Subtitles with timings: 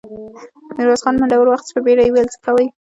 [0.75, 2.65] ميرويس خان منډه ور واخيسته، په بيړه يې وويل: څه کوئ!